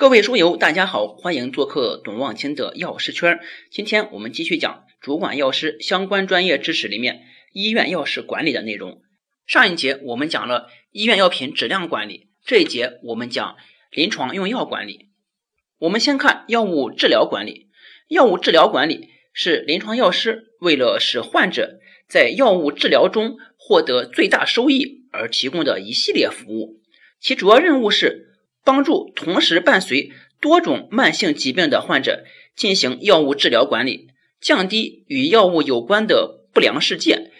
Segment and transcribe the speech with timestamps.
[0.00, 3.38] 各位书友，大家好，欢迎做客董望清的药师圈。
[3.70, 9.02] 今天我们继续讲主管药师相关专业知识里面医院药事管理的内容。
[9.46, 13.56] 上一节我们讲了医院药品质量管理，这一节我们讲
[13.90, 15.10] 临床用药管理。
[15.80, 17.68] 我们先看药物治疗管理。
[18.08, 21.78] 药物治疗管理是临床药师为了使患者
[22.08, 26.80] 在药物治疗中获得最大收益而提供的一系列服务，
[27.20, 28.28] 其主要任务是。
[28.64, 32.24] 帮助同时伴随多种慢性疾病的患者
[32.56, 34.08] 进行药物治疗管理，
[34.40, 37.30] 降低与药物有关的不良事件，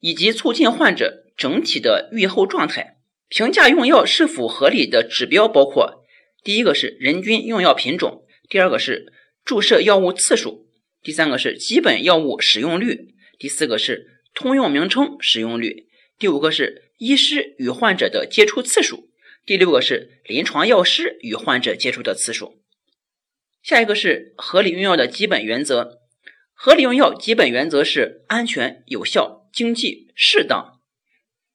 [0.00, 2.98] 以及促进患者整体的预后状态。
[3.28, 6.04] 评价用药是否合理的指标包括：
[6.42, 9.12] 第一个是人均用药品种，第二个是
[9.44, 10.66] 注射药物次数，
[11.02, 15.86] 第三个是基本药物使用率，第四个是通用名称使用率，
[16.18, 19.09] 第五个是医师与患者的接触次数。
[19.46, 22.62] 第六个是临床药师与患者接触的次数，
[23.62, 25.98] 下一个是合理用药的基本原则。
[26.52, 30.78] 合理用药基本原则是安全、有效、经济、适当。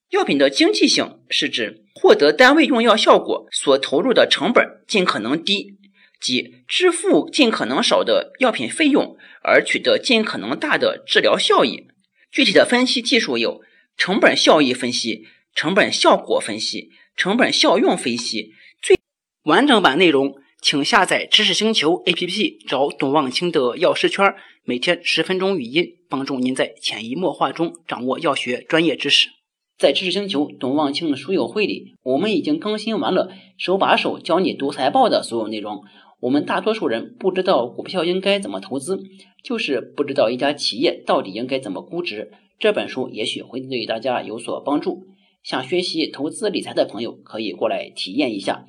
[0.09, 5.77] 药品的经济性是指获得单位用药效果所投入的成本尽可能低，
[6.19, 11.87] 即支付尽可能少的药品费用而取得尽可能大的治疗效益。
[12.31, 13.61] 具体的分析技术有
[13.95, 16.91] 成本效益分析、成本效果分析。
[17.17, 18.99] 成本效用分析最
[19.43, 29.29] 完整版内容，请下载知识星球 APP，找董望清的药师圈，每天十分钟语音，帮助您在潜移默化中掌握药学专业知识。
[29.77, 35.85] 在知识星球董望清的书友会里，我们已经更新完了手把手教你读财报的所有内容。
[36.19, 39.01] 我们大多数人不知道股票应该怎么投资，
[39.41, 42.33] 就是不知道一家企业到底应该怎么估值。
[42.59, 45.07] 这本书也许会对大家有所帮助。
[45.45, 48.65] 想学习投资理财的朋友可以过来体验一下，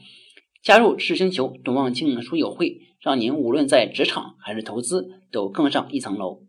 [0.63, 6.43] 加入赤星球董望清书友会，让您无论在职场还是投资都更上一层楼。